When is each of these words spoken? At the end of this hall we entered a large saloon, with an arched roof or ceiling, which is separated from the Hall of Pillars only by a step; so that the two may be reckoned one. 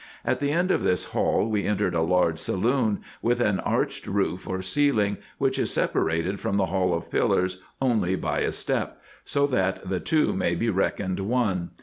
At 0.25 0.39
the 0.39 0.49
end 0.51 0.71
of 0.71 0.83
this 0.83 1.05
hall 1.13 1.47
we 1.47 1.67
entered 1.67 1.93
a 1.93 2.01
large 2.01 2.39
saloon, 2.39 3.01
with 3.21 3.39
an 3.39 3.59
arched 3.59 4.07
roof 4.07 4.47
or 4.47 4.63
ceiling, 4.63 5.17
which 5.37 5.59
is 5.59 5.71
separated 5.71 6.39
from 6.39 6.57
the 6.57 6.65
Hall 6.73 6.95
of 6.95 7.11
Pillars 7.11 7.61
only 7.79 8.15
by 8.15 8.39
a 8.39 8.51
step; 8.51 8.99
so 9.25 9.45
that 9.45 9.87
the 9.87 9.99
two 9.99 10.33
may 10.33 10.55
be 10.55 10.71
reckoned 10.71 11.19
one. 11.19 11.69